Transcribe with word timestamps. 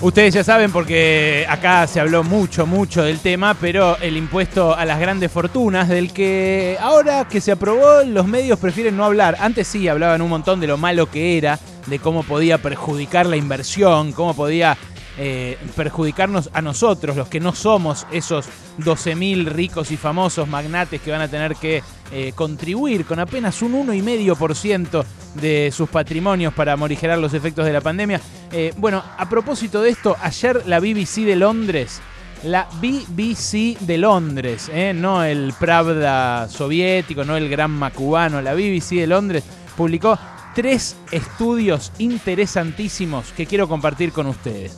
Ustedes 0.00 0.32
ya 0.32 0.44
saben 0.44 0.70
porque 0.70 1.44
acá 1.48 1.84
se 1.88 1.98
habló 1.98 2.22
mucho, 2.22 2.66
mucho 2.66 3.02
del 3.02 3.18
tema, 3.18 3.54
pero 3.54 3.98
el 3.98 4.16
impuesto 4.16 4.76
a 4.76 4.84
las 4.84 5.00
grandes 5.00 5.32
fortunas, 5.32 5.88
del 5.88 6.12
que 6.12 6.76
ahora 6.80 7.26
que 7.26 7.40
se 7.40 7.50
aprobó, 7.50 8.04
los 8.06 8.24
medios 8.28 8.60
prefieren 8.60 8.96
no 8.96 9.04
hablar. 9.04 9.36
Antes 9.40 9.66
sí 9.66 9.88
hablaban 9.88 10.22
un 10.22 10.30
montón 10.30 10.60
de 10.60 10.68
lo 10.68 10.76
malo 10.78 11.10
que 11.10 11.36
era, 11.36 11.58
de 11.86 11.98
cómo 11.98 12.22
podía 12.22 12.58
perjudicar 12.58 13.26
la 13.26 13.36
inversión, 13.36 14.12
cómo 14.12 14.34
podía 14.34 14.78
eh, 15.18 15.58
perjudicarnos 15.74 16.48
a 16.52 16.62
nosotros, 16.62 17.16
los 17.16 17.26
que 17.26 17.40
no 17.40 17.52
somos 17.52 18.06
esos 18.12 18.46
12.000 18.78 19.46
ricos 19.46 19.90
y 19.90 19.96
famosos 19.96 20.46
magnates 20.46 21.00
que 21.00 21.10
van 21.10 21.22
a 21.22 21.28
tener 21.28 21.56
que 21.56 21.82
eh, 22.12 22.32
contribuir 22.36 23.04
con 23.04 23.18
apenas 23.18 23.60
un 23.62 23.72
1,5% 23.72 25.04
de 25.34 25.70
sus 25.72 25.88
patrimonios 25.88 26.52
para 26.54 26.76
morigerar 26.76 27.18
los 27.18 27.34
efectos 27.34 27.64
de 27.64 27.72
la 27.72 27.80
pandemia. 27.80 28.20
Eh, 28.52 28.72
bueno, 28.76 29.02
a 29.16 29.28
propósito 29.28 29.82
de 29.82 29.90
esto, 29.90 30.16
ayer 30.20 30.62
la 30.66 30.80
BBC 30.80 31.24
de 31.24 31.36
Londres, 31.36 32.00
la 32.44 32.68
BBC 32.80 33.78
de 33.80 33.98
Londres, 33.98 34.70
no 34.94 35.24
el 35.24 35.52
Pravda 35.58 36.48
soviético, 36.48 37.24
no 37.24 37.36
el 37.36 37.48
Gran 37.48 37.70
Macubano, 37.70 38.40
la 38.40 38.54
BBC 38.54 38.96
de 38.96 39.06
Londres 39.06 39.44
publicó 39.76 40.18
tres 40.54 40.96
estudios 41.12 41.92
interesantísimos 41.98 43.32
que 43.32 43.46
quiero 43.46 43.68
compartir 43.68 44.12
con 44.12 44.26
ustedes. 44.26 44.76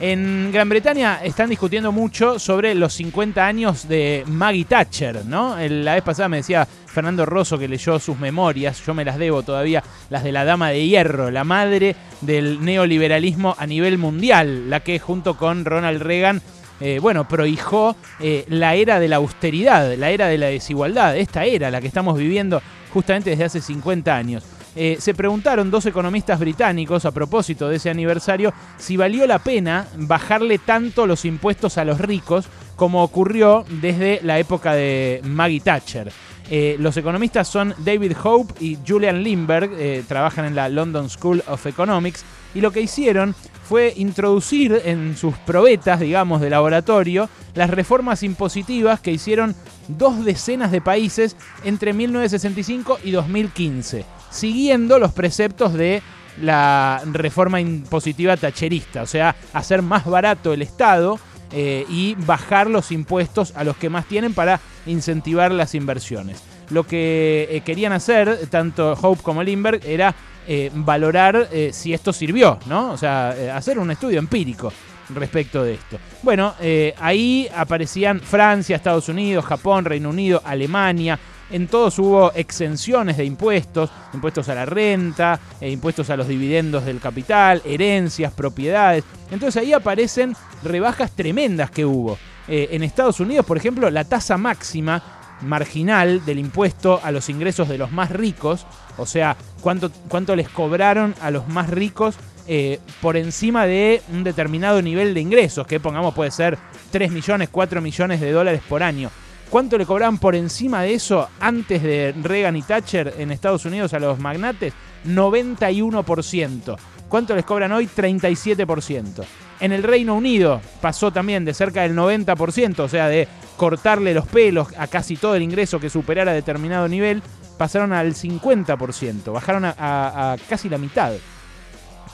En 0.00 0.52
Gran 0.52 0.68
Bretaña 0.68 1.18
están 1.24 1.50
discutiendo 1.50 1.90
mucho 1.90 2.38
sobre 2.38 2.72
los 2.76 2.92
50 2.94 3.44
años 3.44 3.88
de 3.88 4.22
Maggie 4.28 4.64
Thatcher, 4.64 5.24
¿no? 5.26 5.56
La 5.58 5.94
vez 5.94 6.04
pasada 6.04 6.28
me 6.28 6.36
decía 6.36 6.68
Fernando 6.86 7.26
Rosso 7.26 7.58
que 7.58 7.66
leyó 7.66 7.98
sus 7.98 8.16
memorias, 8.16 8.80
yo 8.86 8.94
me 8.94 9.04
las 9.04 9.18
debo 9.18 9.42
todavía, 9.42 9.82
las 10.08 10.22
de 10.22 10.30
la 10.30 10.44
Dama 10.44 10.70
de 10.70 10.86
Hierro, 10.86 11.32
la 11.32 11.42
madre 11.42 11.96
del 12.20 12.64
neoliberalismo 12.64 13.56
a 13.58 13.66
nivel 13.66 13.98
mundial, 13.98 14.70
la 14.70 14.80
que 14.80 15.00
junto 15.00 15.36
con 15.36 15.64
Ronald 15.64 16.00
Reagan 16.00 16.42
eh, 16.80 17.00
bueno, 17.00 17.26
prohijó 17.26 17.96
eh, 18.20 18.44
la 18.48 18.76
era 18.76 19.00
de 19.00 19.08
la 19.08 19.16
austeridad, 19.16 19.96
la 19.96 20.10
era 20.10 20.28
de 20.28 20.38
la 20.38 20.46
desigualdad, 20.46 21.16
esta 21.16 21.44
era 21.44 21.72
la 21.72 21.80
que 21.80 21.88
estamos 21.88 22.16
viviendo 22.16 22.62
justamente 22.92 23.30
desde 23.30 23.44
hace 23.44 23.60
50 23.60 24.16
años. 24.16 24.44
Eh, 24.76 24.96
se 25.00 25.14
preguntaron 25.14 25.70
dos 25.70 25.86
economistas 25.86 26.38
británicos 26.38 27.04
a 27.04 27.12
propósito 27.12 27.68
de 27.68 27.76
ese 27.76 27.90
aniversario 27.90 28.52
si 28.76 28.96
valió 28.96 29.26
la 29.26 29.38
pena 29.38 29.86
bajarle 29.96 30.58
tanto 30.58 31.06
los 31.06 31.24
impuestos 31.24 31.78
a 31.78 31.84
los 31.84 32.00
ricos 32.00 32.46
como 32.76 33.02
ocurrió 33.02 33.64
desde 33.80 34.20
la 34.22 34.38
época 34.38 34.74
de 34.74 35.20
Maggie 35.24 35.60
Thatcher. 35.60 36.12
Eh, 36.50 36.76
los 36.78 36.96
economistas 36.96 37.48
son 37.48 37.74
David 37.78 38.12
Hope 38.22 38.54
y 38.60 38.78
Julian 38.86 39.22
Lindbergh, 39.22 39.70
eh, 39.76 40.04
trabajan 40.06 40.46
en 40.46 40.54
la 40.54 40.68
London 40.68 41.10
School 41.10 41.42
of 41.46 41.66
Economics, 41.66 42.24
y 42.54 42.60
lo 42.62 42.70
que 42.70 42.80
hicieron 42.80 43.34
fue 43.68 43.92
introducir 43.96 44.80
en 44.84 45.14
sus 45.16 45.36
probetas, 45.38 46.00
digamos, 46.00 46.40
de 46.40 46.48
laboratorio, 46.48 47.28
las 47.54 47.68
reformas 47.68 48.22
impositivas 48.22 49.00
que 49.00 49.10
hicieron 49.10 49.54
dos 49.88 50.24
decenas 50.24 50.70
de 50.70 50.80
países 50.80 51.36
entre 51.64 51.92
1965 51.92 53.00
y 53.04 53.10
2015 53.10 54.17
siguiendo 54.30 54.98
los 54.98 55.12
preceptos 55.12 55.74
de 55.74 56.02
la 56.40 57.02
reforma 57.12 57.60
impositiva 57.60 58.36
tacherista, 58.36 59.02
o 59.02 59.06
sea, 59.06 59.34
hacer 59.52 59.82
más 59.82 60.04
barato 60.04 60.52
el 60.52 60.62
Estado 60.62 61.18
eh, 61.52 61.86
y 61.88 62.14
bajar 62.14 62.68
los 62.68 62.92
impuestos 62.92 63.52
a 63.56 63.64
los 63.64 63.76
que 63.76 63.88
más 63.88 64.06
tienen 64.06 64.34
para 64.34 64.60
incentivar 64.86 65.50
las 65.50 65.74
inversiones. 65.74 66.42
Lo 66.70 66.86
que 66.86 67.48
eh, 67.50 67.60
querían 67.62 67.92
hacer, 67.92 68.46
tanto 68.50 68.92
Hope 68.92 69.22
como 69.22 69.42
Lindbergh, 69.42 69.82
era 69.84 70.14
eh, 70.46 70.70
valorar 70.74 71.48
si 71.72 71.92
esto 71.92 72.12
sirvió, 72.12 72.58
¿no? 72.66 72.92
O 72.92 72.96
sea, 72.96 73.34
hacer 73.54 73.78
un 73.78 73.90
estudio 73.90 74.18
empírico 74.18 74.72
respecto 75.14 75.62
de 75.62 75.74
esto. 75.74 75.98
Bueno, 76.22 76.54
ahí 76.98 77.48
aparecían 77.54 78.20
Francia, 78.20 78.76
Estados 78.76 79.08
Unidos, 79.08 79.44
Japón, 79.44 79.84
Reino 79.84 80.10
Unido, 80.10 80.42
Alemania, 80.44 81.18
en 81.50 81.66
todos 81.68 81.98
hubo 81.98 82.32
exenciones 82.32 83.16
de 83.16 83.24
impuestos, 83.24 83.90
impuestos 84.12 84.48
a 84.48 84.54
la 84.54 84.66
renta, 84.66 85.40
e 85.60 85.70
impuestos 85.70 86.10
a 86.10 86.16
los 86.16 86.28
dividendos 86.28 86.84
del 86.84 87.00
capital, 87.00 87.62
herencias, 87.64 88.32
propiedades. 88.32 89.04
Entonces 89.30 89.62
ahí 89.62 89.72
aparecen 89.72 90.36
rebajas 90.62 91.12
tremendas 91.12 91.70
que 91.70 91.84
hubo. 91.84 92.18
Eh, 92.48 92.68
en 92.72 92.82
Estados 92.82 93.20
Unidos, 93.20 93.44
por 93.44 93.56
ejemplo, 93.56 93.90
la 93.90 94.04
tasa 94.04 94.36
máxima 94.38 95.02
marginal 95.42 96.24
del 96.24 96.38
impuesto 96.38 97.00
a 97.02 97.12
los 97.12 97.28
ingresos 97.28 97.68
de 97.68 97.78
los 97.78 97.92
más 97.92 98.10
ricos, 98.10 98.66
o 98.96 99.06
sea, 99.06 99.36
cuánto, 99.60 99.90
cuánto 100.08 100.34
les 100.34 100.48
cobraron 100.48 101.14
a 101.20 101.30
los 101.30 101.46
más 101.48 101.70
ricos 101.70 102.16
eh, 102.46 102.80
por 103.00 103.16
encima 103.16 103.66
de 103.66 104.02
un 104.10 104.24
determinado 104.24 104.80
nivel 104.82 105.14
de 105.14 105.20
ingresos, 105.20 105.66
que 105.66 105.80
pongamos 105.80 106.14
puede 106.14 106.30
ser 106.30 106.58
3 106.90 107.12
millones, 107.12 107.50
4 107.50 107.80
millones 107.80 108.20
de 108.20 108.32
dólares 108.32 108.62
por 108.66 108.82
año. 108.82 109.10
¿Cuánto 109.50 109.78
le 109.78 109.86
cobraban 109.86 110.18
por 110.18 110.34
encima 110.34 110.82
de 110.82 110.92
eso 110.92 111.26
antes 111.40 111.82
de 111.82 112.14
Reagan 112.22 112.56
y 112.56 112.62
Thatcher 112.62 113.14
en 113.16 113.30
Estados 113.30 113.64
Unidos 113.64 113.94
a 113.94 113.98
los 113.98 114.18
magnates? 114.18 114.74
91%. 115.06 116.76
¿Cuánto 117.08 117.34
les 117.34 117.46
cobran 117.46 117.72
hoy? 117.72 117.86
37%. 117.86 119.24
En 119.60 119.72
el 119.72 119.82
Reino 119.82 120.14
Unido 120.14 120.60
pasó 120.82 121.10
también 121.10 121.46
de 121.46 121.54
cerca 121.54 121.82
del 121.82 121.96
90%, 121.96 122.80
o 122.80 122.88
sea, 122.88 123.08
de 123.08 123.26
cortarle 123.56 124.12
los 124.12 124.26
pelos 124.26 124.68
a 124.76 124.86
casi 124.86 125.16
todo 125.16 125.34
el 125.34 125.42
ingreso 125.42 125.80
que 125.80 125.88
superara 125.88 126.32
determinado 126.34 126.86
nivel, 126.86 127.22
pasaron 127.56 127.94
al 127.94 128.14
50%, 128.14 129.32
bajaron 129.32 129.64
a 129.64 130.36
casi 130.46 130.68
la 130.68 130.76
mitad 130.76 131.12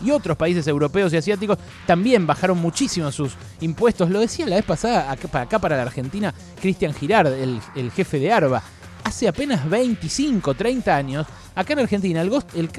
y 0.00 0.10
otros 0.10 0.36
países 0.36 0.66
europeos 0.66 1.12
y 1.12 1.16
asiáticos 1.16 1.58
también 1.86 2.26
bajaron 2.26 2.58
muchísimo 2.58 3.10
sus 3.12 3.34
impuestos. 3.60 4.10
Lo 4.10 4.20
decía 4.20 4.46
la 4.46 4.56
vez 4.56 4.64
pasada 4.64 5.16
para, 5.30 5.44
acá, 5.44 5.58
para 5.58 5.76
la 5.76 5.82
Argentina, 5.82 6.34
Cristian 6.60 6.94
Girard, 6.94 7.32
el, 7.32 7.60
el 7.74 7.90
jefe 7.90 8.18
de 8.18 8.32
ARBA. 8.32 8.62
Hace 9.04 9.28
apenas 9.28 9.68
25, 9.68 10.54
30 10.54 10.96
años, 10.96 11.26
Acá 11.54 11.74
en 11.74 11.78
Argentina, 11.80 12.20
el, 12.20 12.32
el, 12.54 12.70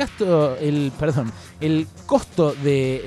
el, 0.60 0.92
perdón, 1.00 1.32
el 1.62 1.88
costo 2.06 2.54
de 2.54 3.04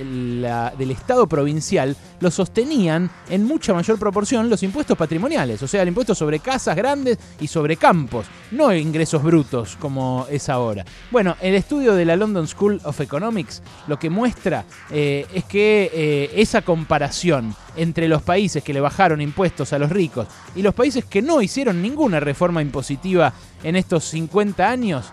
del 0.78 0.90
Estado 0.90 1.26
provincial 1.26 1.96
lo 2.20 2.30
sostenían 2.30 3.10
en 3.28 3.44
mucha 3.44 3.74
mayor 3.74 3.98
proporción 3.98 4.48
los 4.48 4.62
impuestos 4.62 4.96
patrimoniales, 4.96 5.62
o 5.62 5.68
sea, 5.68 5.82
el 5.82 5.88
impuesto 5.88 6.14
sobre 6.14 6.40
casas 6.40 6.76
grandes 6.76 7.18
y 7.40 7.46
sobre 7.46 7.76
campos, 7.76 8.26
no 8.50 8.74
ingresos 8.74 9.22
brutos 9.22 9.76
como 9.76 10.26
es 10.30 10.48
ahora. 10.48 10.84
Bueno, 11.10 11.36
el 11.40 11.54
estudio 11.54 11.94
de 11.94 12.04
la 12.04 12.16
London 12.16 12.48
School 12.48 12.80
of 12.84 13.00
Economics 13.00 13.62
lo 13.86 13.98
que 13.98 14.10
muestra 14.10 14.64
eh, 14.90 15.26
es 15.32 15.44
que 15.44 15.90
eh, 15.92 16.30
esa 16.34 16.62
comparación 16.62 17.54
entre 17.76 18.08
los 18.08 18.22
países 18.22 18.62
que 18.64 18.72
le 18.72 18.80
bajaron 18.80 19.20
impuestos 19.20 19.72
a 19.72 19.78
los 19.78 19.90
ricos 19.90 20.26
y 20.56 20.62
los 20.62 20.74
países 20.74 21.04
que 21.04 21.22
no 21.22 21.40
hicieron 21.40 21.80
ninguna 21.80 22.20
reforma 22.20 22.62
impositiva 22.62 23.32
en 23.62 23.76
estos 23.76 24.04
50 24.04 24.68
años, 24.68 25.12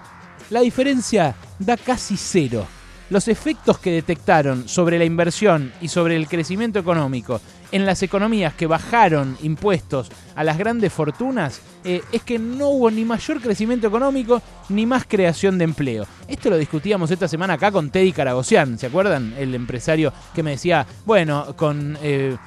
la 0.49 0.61
diferencia 0.61 1.35
da 1.59 1.77
casi 1.77 2.17
cero. 2.17 2.67
Los 3.09 3.27
efectos 3.27 3.77
que 3.77 3.91
detectaron 3.91 4.67
sobre 4.67 4.97
la 4.97 5.05
inversión 5.05 5.71
y 5.79 5.89
sobre 5.89 6.15
el 6.15 6.27
crecimiento 6.27 6.79
económico 6.79 7.39
en 7.71 7.85
las 7.85 8.01
economías 8.01 8.53
que 8.55 8.65
bajaron 8.65 9.37
impuestos 9.43 10.09
a 10.35 10.43
las 10.43 10.57
grandes 10.57 10.91
fortunas 10.91 11.61
eh, 11.83 12.01
es 12.11 12.23
que 12.23 12.39
no 12.39 12.69
hubo 12.69 12.89
ni 12.89 13.05
mayor 13.05 13.41
crecimiento 13.41 13.87
económico 13.87 14.41
ni 14.69 14.85
más 14.85 15.05
creación 15.07 15.57
de 15.57 15.65
empleo. 15.65 16.07
Esto 16.27 16.49
lo 16.49 16.57
discutíamos 16.57 17.11
esta 17.11 17.27
semana 17.27 17.53
acá 17.53 17.71
con 17.71 17.91
Teddy 17.91 18.11
Caragosian, 18.11 18.79
¿se 18.79 18.87
acuerdan? 18.87 19.35
El 19.37 19.53
empresario 19.53 20.11
que 20.33 20.41
me 20.41 20.51
decía, 20.51 20.85
bueno, 21.05 21.55
con... 21.55 21.97
Eh, 22.01 22.37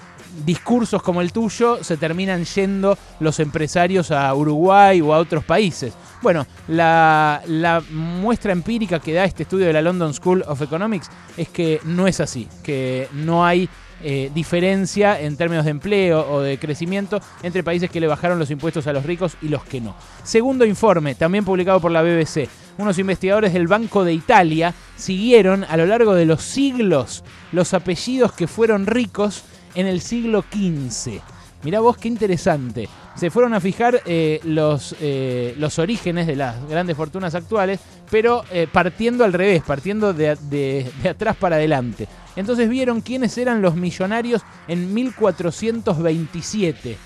discursos 0.44 1.02
como 1.02 1.20
el 1.20 1.32
tuyo 1.32 1.82
se 1.82 1.96
terminan 1.96 2.44
yendo 2.44 2.96
los 3.20 3.40
empresarios 3.40 4.10
a 4.10 4.32
Uruguay 4.34 5.00
o 5.00 5.12
a 5.14 5.18
otros 5.18 5.44
países. 5.44 5.94
Bueno, 6.22 6.46
la, 6.66 7.42
muestra 7.90 8.52
empírica 8.52 8.98
que 8.98 9.12
da 9.12 9.24
este 9.24 9.44
estudio 9.44 9.66
de 9.66 9.72
la 9.72 9.82
London 9.82 10.12
School 10.12 10.44
of 10.46 10.62
Economics 10.62 11.10
es 11.36 11.48
que 11.48 11.80
no 11.84 12.08
es 12.08 12.20
así, 12.20 12.48
que 12.62 13.08
no 13.12 13.44
hay 13.44 13.68
eh, 14.00 14.30
diferencia 14.32 15.20
en 15.20 15.36
términos 15.36 15.64
de 15.64 15.72
empleo 15.72 16.28
o 16.30 16.40
de 16.40 16.58
crecimiento 16.58 17.20
entre 17.42 17.64
países 17.64 17.90
que 17.90 18.00
le 18.00 18.06
bajaron 18.06 18.38
los 18.38 18.50
impuestos 18.50 18.86
a 18.86 18.92
los 18.92 19.04
ricos 19.04 19.36
y 19.42 19.48
los 19.48 19.64
que 19.64 19.80
no. 19.80 19.94
Segundo 20.22 20.64
informe, 20.64 21.14
también 21.14 21.44
publicado 21.44 21.80
por 21.80 21.90
la 21.90 22.02
BBC. 22.02 22.48
Unos 22.78 22.98
investigadores 22.98 23.52
del 23.52 23.66
Banco 23.66 24.04
de 24.04 24.12
Italia 24.12 24.72
siguieron 24.96 25.64
a 25.64 25.76
lo 25.76 25.86
largo 25.86 26.14
de 26.14 26.26
los 26.26 26.42
siglos 26.42 27.24
los 27.50 27.74
apellidos 27.74 28.32
que 28.32 28.46
fueron 28.46 28.86
ricos 28.86 29.42
en 29.78 29.86
el 29.86 30.00
siglo 30.00 30.42
XV. 30.42 31.20
Mirá 31.62 31.80
vos 31.80 31.96
qué 31.96 32.08
interesante. 32.08 32.88
Se 33.14 33.30
fueron 33.30 33.54
a 33.54 33.60
fijar 33.60 34.02
eh, 34.06 34.40
los, 34.42 34.96
eh, 35.00 35.54
los 35.56 35.78
orígenes 35.78 36.26
de 36.26 36.34
las 36.34 36.68
grandes 36.68 36.96
fortunas 36.96 37.36
actuales, 37.36 37.78
pero 38.10 38.42
eh, 38.50 38.66
partiendo 38.70 39.24
al 39.24 39.32
revés, 39.32 39.62
partiendo 39.64 40.12
de, 40.12 40.36
de, 40.50 40.90
atrás 41.08 41.36
para 41.36 41.54
adelante. 41.56 42.08
Entonces 42.34 42.68
vieron 42.68 43.02
quiénes 43.02 43.38
eran 43.38 43.62
los 43.62 43.76
millonarios 43.76 44.42
en 44.66 44.92
1427. 44.92 46.96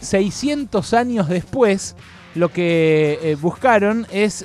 600 0.00 0.94
años 0.94 1.28
después, 1.28 1.94
lo 2.34 2.50
que 2.50 3.36
buscaron 3.40 4.06
es 4.10 4.44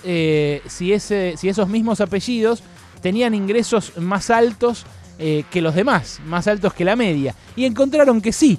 si, 0.67 0.93
ese, 0.93 1.33
si 1.37 1.49
esos 1.49 1.67
mismos 1.67 2.01
apellidos 2.01 2.61
tenían 3.01 3.33
ingresos 3.33 3.97
más 3.97 4.29
altos 4.29 4.85
eh, 5.21 5.44
que 5.51 5.62
los 5.62 5.75
demás, 5.75 6.21
más 6.25 6.48
altos 6.48 6.74
que 6.74 6.86
la 6.86 6.95
media. 6.95 7.36
Y 7.56 7.66
encontraron 7.66 8.21
que 8.21 8.31
sí, 8.31 8.57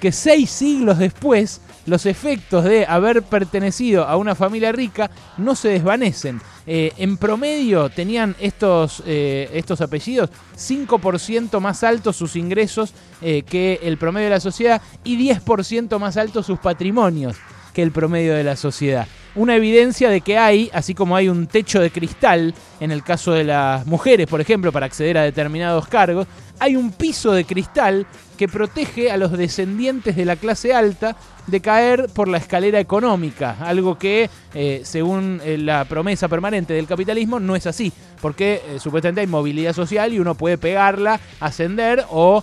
que 0.00 0.10
seis 0.10 0.50
siglos 0.50 0.98
después 0.98 1.60
los 1.84 2.06
efectos 2.06 2.64
de 2.64 2.86
haber 2.86 3.22
pertenecido 3.22 4.04
a 4.06 4.16
una 4.16 4.34
familia 4.34 4.72
rica 4.72 5.10
no 5.36 5.54
se 5.54 5.68
desvanecen. 5.68 6.40
Eh, 6.66 6.92
en 6.96 7.18
promedio 7.18 7.90
tenían 7.90 8.36
estos, 8.40 9.02
eh, 9.06 9.50
estos 9.52 9.80
apellidos 9.80 10.30
5% 10.56 11.60
más 11.60 11.84
altos 11.84 12.16
sus 12.16 12.36
ingresos 12.36 12.92
que 13.20 13.80
el 13.82 13.98
promedio 13.98 14.28
de 14.28 14.34
la 14.34 14.40
sociedad 14.40 14.80
y 15.02 15.16
10% 15.16 15.98
más 15.98 16.16
altos 16.16 16.46
sus 16.46 16.58
patrimonios 16.58 17.36
que 17.74 17.82
el 17.82 17.90
promedio 17.90 18.34
de 18.34 18.44
la 18.44 18.56
sociedad. 18.56 19.06
Una 19.38 19.54
evidencia 19.54 20.10
de 20.10 20.20
que 20.20 20.36
hay, 20.36 20.68
así 20.72 20.94
como 20.94 21.14
hay 21.14 21.28
un 21.28 21.46
techo 21.46 21.80
de 21.80 21.92
cristal 21.92 22.52
en 22.80 22.90
el 22.90 23.04
caso 23.04 23.30
de 23.30 23.44
las 23.44 23.86
mujeres, 23.86 24.26
por 24.26 24.40
ejemplo, 24.40 24.72
para 24.72 24.86
acceder 24.86 25.16
a 25.16 25.22
determinados 25.22 25.86
cargos, 25.86 26.26
hay 26.58 26.74
un 26.74 26.90
piso 26.90 27.30
de 27.30 27.44
cristal 27.44 28.04
que 28.36 28.48
protege 28.48 29.12
a 29.12 29.16
los 29.16 29.30
descendientes 29.30 30.16
de 30.16 30.24
la 30.24 30.34
clase 30.34 30.74
alta 30.74 31.14
de 31.46 31.60
caer 31.60 32.08
por 32.12 32.26
la 32.26 32.38
escalera 32.38 32.80
económica, 32.80 33.58
algo 33.60 33.96
que, 33.96 34.28
eh, 34.54 34.80
según 34.82 35.40
eh, 35.44 35.56
la 35.56 35.84
promesa 35.84 36.26
permanente 36.26 36.74
del 36.74 36.88
capitalismo, 36.88 37.38
no 37.38 37.54
es 37.54 37.68
así, 37.68 37.92
porque 38.20 38.60
eh, 38.66 38.80
supuestamente 38.80 39.20
hay 39.20 39.28
movilidad 39.28 39.72
social 39.72 40.12
y 40.12 40.18
uno 40.18 40.34
puede 40.34 40.58
pegarla, 40.58 41.20
ascender 41.38 42.04
o, 42.10 42.42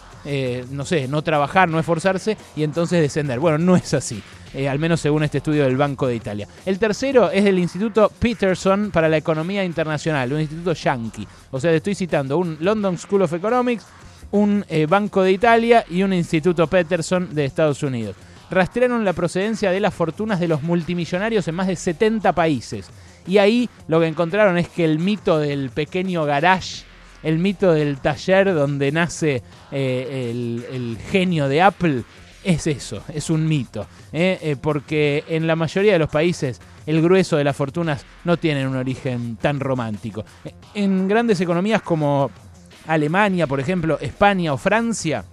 no 0.71 0.85
sé, 0.85 1.09
no 1.09 1.21
trabajar, 1.23 1.67
no 1.67 1.77
esforzarse 1.77 2.37
y 2.55 2.63
entonces 2.63 3.01
descender. 3.01 3.41
Bueno, 3.41 3.57
no 3.57 3.75
es 3.75 3.93
así. 3.93 4.23
Al 4.69 4.79
menos 4.79 5.01
según 5.01 5.23
este 5.23 5.39
estudio 5.39 5.63
del 5.63 5.77
Banco 5.77 6.07
de 6.07 6.15
Italia. 6.15 6.47
El 6.65 6.79
tercero 6.79 7.29
es 7.29 7.43
del 7.43 7.59
Instituto 7.59 8.11
Peterson 8.17 8.91
para 8.91 9.09
la 9.09 9.17
Economía 9.17 9.63
Internacional, 9.63 10.31
un 10.31 10.41
instituto 10.41 10.73
yankee. 10.73 11.27
O 11.51 11.59
sea, 11.59 11.71
estoy 11.71 11.95
citando 11.95 12.37
un 12.37 12.57
London 12.61 12.97
School 12.97 13.23
of 13.23 13.33
Economics, 13.33 13.85
un 14.31 14.65
eh, 14.69 14.85
Banco 14.85 15.21
de 15.23 15.31
Italia 15.31 15.85
y 15.89 16.03
un 16.03 16.13
Instituto 16.13 16.67
Peterson 16.67 17.33
de 17.33 17.45
Estados 17.45 17.83
Unidos. 17.83 18.15
Rastrearon 18.49 19.03
la 19.03 19.13
procedencia 19.13 19.71
de 19.71 19.79
las 19.79 19.93
fortunas 19.93 20.39
de 20.39 20.47
los 20.47 20.61
multimillonarios 20.61 21.47
en 21.47 21.55
más 21.55 21.67
de 21.67 21.75
70 21.75 22.33
países. 22.33 22.89
Y 23.27 23.39
ahí 23.39 23.69
lo 23.87 23.99
que 23.99 24.07
encontraron 24.07 24.57
es 24.57 24.69
que 24.69 24.85
el 24.85 24.99
mito 24.99 25.39
del 25.39 25.71
pequeño 25.71 26.25
garage, 26.25 26.83
el 27.23 27.39
mito 27.39 27.73
del 27.73 27.97
taller 27.97 28.53
donde 28.53 28.91
nace 28.91 29.41
eh, 29.71 30.29
el, 30.71 30.97
genio 31.09 31.47
de 31.47 31.61
Apple, 31.61 32.03
es 32.45 32.67
eso, 32.67 33.03
es 33.13 33.29
un 33.29 33.47
mito. 33.47 33.87
¿eh? 34.13 34.55
porque 34.61 35.23
en 35.27 35.47
la 35.47 35.55
mayoría 35.55 35.93
de 35.93 35.99
los 35.99 36.09
países 36.09 36.61
el 36.85 37.01
grueso 37.01 37.37
de 37.37 37.43
las 37.43 37.55
fortunas 37.55 38.05
no 38.23 38.37
tienen 38.37 38.67
un 38.67 38.75
origen 38.75 39.35
tan 39.37 39.59
romántico. 39.59 40.23
En 40.73 41.07
grandes 41.07 41.41
economías 41.41 41.81
como 41.81 42.29
Alemania, 42.87 43.47
por 43.47 43.59
ejemplo, 43.59 43.97
España 43.99 44.53
o 44.53 44.57
Francia, 44.57 45.25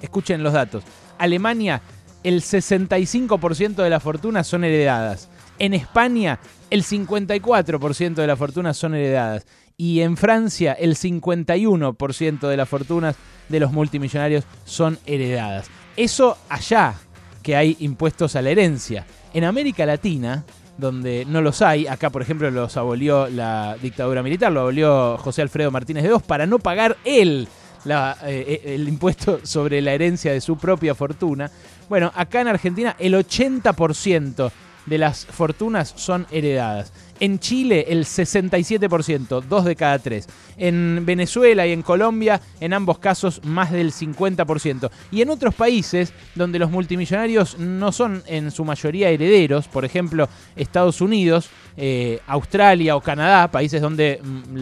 escuchen 0.00 0.42
los 0.42 0.54
datos. 0.54 0.82
Alemania, 1.18 1.82
el 2.22 2.40
65% 2.40 3.76
de 3.76 3.90
las 3.90 4.02
fortunas 4.02 4.46
son 4.46 4.64
heredadas. 4.64 5.28
En 5.58 5.74
España, 5.74 6.40
el 6.70 6.82
54% 6.82 8.14
de 8.14 8.26
las 8.26 8.38
fortunas 8.38 8.76
son 8.76 8.94
heredadas. 8.94 9.46
Y 9.80 10.02
en 10.02 10.18
Francia, 10.18 10.74
el 10.74 10.94
51% 10.94 12.46
de 12.46 12.56
las 12.58 12.68
fortunas 12.68 13.16
de 13.48 13.60
los 13.60 13.72
multimillonarios 13.72 14.44
son 14.66 14.98
heredadas. 15.06 15.70
Eso 15.96 16.36
allá, 16.50 16.96
que 17.42 17.56
hay 17.56 17.78
impuestos 17.80 18.36
a 18.36 18.42
la 18.42 18.50
herencia. 18.50 19.06
En 19.32 19.44
América 19.44 19.86
Latina, 19.86 20.44
donde 20.76 21.24
no 21.24 21.40
los 21.40 21.62
hay. 21.62 21.86
Acá, 21.86 22.10
por 22.10 22.20
ejemplo, 22.20 22.50
los 22.50 22.76
abolió 22.76 23.26
la 23.30 23.74
dictadura 23.80 24.22
militar, 24.22 24.52
lo 24.52 24.60
abolió 24.60 25.16
José 25.16 25.40
Alfredo 25.40 25.70
Martínez 25.70 26.02
de 26.02 26.10
Dos 26.10 26.24
para 26.24 26.46
no 26.46 26.58
pagar 26.58 26.98
él 27.06 27.48
eh, 27.86 28.14
eh, 28.26 28.62
el 28.74 28.86
impuesto 28.86 29.40
sobre 29.44 29.80
la 29.80 29.94
herencia 29.94 30.30
de 30.30 30.42
su 30.42 30.58
propia 30.58 30.94
fortuna. 30.94 31.50
Bueno, 31.88 32.12
acá 32.14 32.42
en 32.42 32.48
Argentina 32.48 32.96
el 32.98 33.14
80% 33.14 34.52
de 34.86 34.98
las 34.98 35.26
fortunas 35.26 35.92
son 35.96 36.26
heredadas. 36.30 36.92
En 37.20 37.38
Chile 37.38 37.84
el 37.88 38.06
67%, 38.06 39.42
dos 39.42 39.64
de 39.66 39.76
cada 39.76 39.98
tres. 39.98 40.26
En 40.56 41.04
Venezuela 41.04 41.66
y 41.66 41.72
en 41.72 41.82
Colombia, 41.82 42.40
en 42.60 42.72
ambos 42.72 42.98
casos, 42.98 43.44
más 43.44 43.70
del 43.70 43.92
50%. 43.92 44.90
Y 45.10 45.20
en 45.20 45.28
otros 45.28 45.54
países 45.54 46.14
donde 46.34 46.58
los 46.58 46.70
multimillonarios 46.70 47.58
no 47.58 47.92
son 47.92 48.22
en 48.26 48.50
su 48.50 48.64
mayoría 48.64 49.10
herederos, 49.10 49.68
por 49.68 49.84
ejemplo 49.84 50.28
Estados 50.56 51.02
Unidos, 51.02 51.50
eh, 51.76 52.20
Australia 52.26 52.96
o 52.96 53.00
Canadá, 53.00 53.50
países 53.50 53.82
donde 53.82 54.20
mm, 54.22 54.56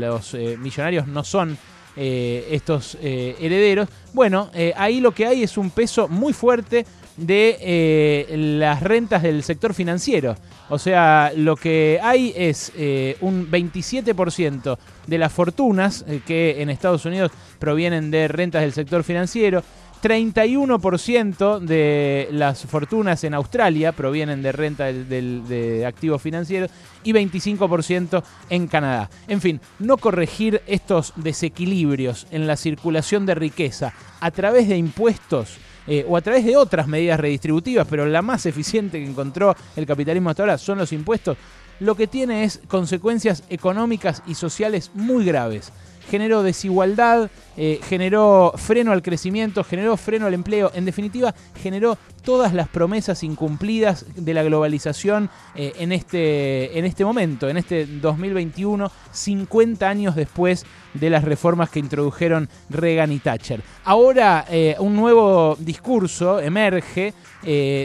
los 0.00 0.34
eh, 0.34 0.56
millonarios 0.58 1.06
no 1.06 1.22
son 1.22 1.56
eh, 1.94 2.48
estos 2.50 2.96
herederos, 3.00 3.88
bueno, 4.14 4.50
ahí 4.76 5.00
lo 5.00 5.12
que 5.12 5.26
hay 5.26 5.42
es 5.42 5.58
un 5.58 5.70
peso 5.70 6.08
muy 6.08 6.32
fuerte 6.32 6.86
de 7.16 7.56
eh, 7.60 8.36
las 8.36 8.82
rentas 8.82 9.22
del 9.22 9.42
sector 9.42 9.74
financiero. 9.74 10.36
O 10.68 10.78
sea, 10.78 11.32
lo 11.36 11.56
que 11.56 12.00
hay 12.02 12.32
es 12.34 12.72
eh, 12.76 13.16
un 13.20 13.50
27% 13.50 14.78
de 15.06 15.18
las 15.18 15.32
fortunas 15.32 16.04
eh, 16.08 16.20
que 16.26 16.62
en 16.62 16.70
Estados 16.70 17.04
Unidos 17.04 17.30
provienen 17.58 18.10
de 18.10 18.28
rentas 18.28 18.62
del 18.62 18.72
sector 18.72 19.04
financiero. 19.04 19.62
31% 20.02 21.60
de 21.60 22.28
las 22.32 22.64
fortunas 22.66 23.22
en 23.22 23.34
Australia 23.34 23.92
provienen 23.92 24.42
de 24.42 24.50
renta 24.50 24.86
de 24.86 25.84
activos 25.86 26.20
financieros 26.20 26.72
y 27.04 27.12
25% 27.12 28.20
en 28.50 28.66
Canadá. 28.66 29.10
En 29.28 29.40
fin, 29.40 29.60
no 29.78 29.98
corregir 29.98 30.60
estos 30.66 31.12
desequilibrios 31.14 32.26
en 32.32 32.48
la 32.48 32.56
circulación 32.56 33.26
de 33.26 33.36
riqueza 33.36 33.92
a 34.20 34.32
través 34.32 34.68
de 34.68 34.76
impuestos 34.76 35.58
eh, 35.86 36.04
o 36.08 36.16
a 36.16 36.20
través 36.20 36.44
de 36.44 36.56
otras 36.56 36.86
medidas 36.86 37.18
redistributivas, 37.18 37.86
pero 37.88 38.06
la 38.06 38.22
más 38.22 38.46
eficiente 38.46 38.98
que 38.98 39.06
encontró 39.06 39.54
el 39.76 39.86
capitalismo 39.86 40.30
hasta 40.30 40.42
ahora 40.42 40.58
son 40.58 40.78
los 40.78 40.92
impuestos, 40.92 41.36
lo 41.80 41.94
que 41.94 42.06
tiene 42.06 42.44
es 42.44 42.60
consecuencias 42.68 43.42
económicas 43.48 44.22
y 44.26 44.34
sociales 44.34 44.90
muy 44.94 45.24
graves 45.24 45.72
generó 46.08 46.42
desigualdad, 46.42 47.30
eh, 47.56 47.80
generó 47.86 48.54
freno 48.56 48.92
al 48.92 49.02
crecimiento, 49.02 49.62
generó 49.62 49.96
freno 49.96 50.26
al 50.26 50.34
empleo, 50.34 50.70
en 50.74 50.86
definitiva 50.86 51.34
generó 51.60 51.98
todas 52.22 52.54
las 52.54 52.68
promesas 52.68 53.22
incumplidas 53.24 54.06
de 54.14 54.32
la 54.32 54.42
globalización 54.42 55.28
eh, 55.54 55.72
en, 55.78 55.92
este, 55.92 56.78
en 56.78 56.84
este 56.84 57.04
momento, 57.04 57.48
en 57.48 57.56
este 57.56 57.84
2021, 57.86 58.90
50 59.10 59.88
años 59.88 60.14
después 60.14 60.64
de 60.94 61.10
las 61.10 61.24
reformas 61.24 61.68
que 61.68 61.80
introdujeron 61.80 62.48
Reagan 62.70 63.12
y 63.12 63.18
Thatcher. 63.18 63.60
Ahora 63.84 64.46
eh, 64.48 64.76
un 64.78 64.94
nuevo 64.94 65.56
discurso 65.58 66.40
emerge 66.40 67.14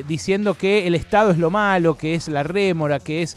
diciendo 0.08 0.54
que 0.54 0.86
el 0.86 0.94
Estado 0.94 1.32
es 1.32 1.40
lo 1.40 1.50
malo, 1.50 1.98
que 1.98 2.14
es 2.14 2.28
la 2.28 2.44
rémora, 2.44 3.00
que 3.00 3.24
es 3.24 3.36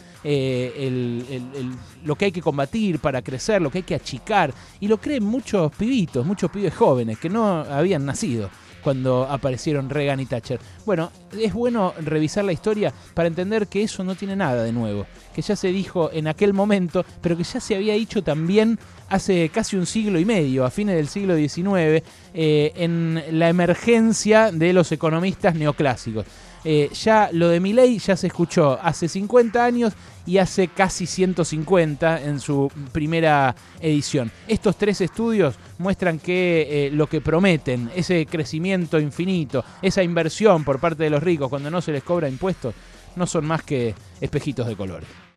lo 2.04 2.14
que 2.14 2.26
hay 2.26 2.32
que 2.32 2.42
combatir 2.42 2.98
para 2.98 3.22
crecer, 3.22 3.62
lo 3.62 3.70
que 3.70 3.78
hay 3.78 3.84
que 3.84 3.94
achicar. 3.94 4.52
Y 4.80 4.88
lo 4.88 4.98
creen 4.98 5.24
muchos 5.24 5.70
pibitos, 5.76 6.24
muchos 6.26 6.50
pibes 6.50 6.74
jóvenes 6.74 7.18
que 7.18 7.28
no 7.28 7.60
habían 7.60 8.06
nacido 8.06 8.50
cuando 8.82 9.24
aparecieron 9.24 9.90
Reagan 9.90 10.20
y 10.20 10.26
Thatcher. 10.26 10.60
Bueno, 10.84 11.10
es 11.38 11.52
bueno 11.52 11.94
revisar 12.00 12.44
la 12.44 12.52
historia 12.52 12.92
para 13.14 13.28
entender 13.28 13.66
que 13.66 13.82
eso 13.82 14.04
no 14.04 14.14
tiene 14.14 14.36
nada 14.36 14.62
de 14.62 14.72
nuevo, 14.72 15.06
que 15.34 15.42
ya 15.42 15.56
se 15.56 15.68
dijo 15.68 16.10
en 16.12 16.26
aquel 16.26 16.52
momento, 16.52 17.04
pero 17.20 17.36
que 17.36 17.44
ya 17.44 17.60
se 17.60 17.76
había 17.76 17.94
dicho 17.94 18.22
también 18.22 18.78
hace 19.08 19.48
casi 19.50 19.76
un 19.76 19.86
siglo 19.86 20.18
y 20.18 20.24
medio, 20.24 20.64
a 20.64 20.70
fines 20.70 20.96
del 20.96 21.08
siglo 21.08 21.36
XIX, 21.36 22.02
eh, 22.34 22.72
en 22.76 23.22
la 23.32 23.48
emergencia 23.48 24.50
de 24.52 24.72
los 24.72 24.90
economistas 24.92 25.54
neoclásicos. 25.54 26.26
Eh, 26.64 26.90
ya 26.92 27.30
lo 27.32 27.48
de 27.48 27.60
Milley 27.60 27.98
ya 27.98 28.16
se 28.16 28.26
escuchó 28.26 28.78
hace 28.82 29.08
50 29.08 29.64
años 29.64 29.94
y 30.26 30.38
hace 30.38 30.68
casi 30.68 31.06
150 31.06 32.22
en 32.22 32.38
su 32.40 32.70
primera 32.92 33.54
edición. 33.80 34.30
Estos 34.46 34.76
tres 34.76 35.00
estudios 35.00 35.56
muestran 35.78 36.18
que 36.18 36.86
eh, 36.86 36.90
lo 36.90 37.06
que 37.06 37.20
prometen, 37.20 37.90
ese 37.94 38.26
crecimiento 38.26 39.00
infinito, 39.00 39.64
esa 39.80 40.02
inversión 40.02 40.64
por 40.64 40.78
parte 40.78 41.04
de 41.04 41.10
los 41.10 41.22
ricos 41.22 41.48
cuando 41.48 41.70
no 41.70 41.80
se 41.80 41.92
les 41.92 42.02
cobra 42.02 42.28
impuestos, 42.28 42.74
no 43.16 43.26
son 43.26 43.46
más 43.46 43.62
que 43.62 43.94
espejitos 44.20 44.66
de 44.66 44.76
colores. 44.76 45.08